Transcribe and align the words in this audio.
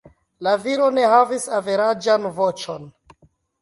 La 0.47 0.53
viro 0.63 0.87
ne 0.95 1.05
havis 1.13 1.47
averaĝan 1.61 2.29
voĉon. 2.43 2.93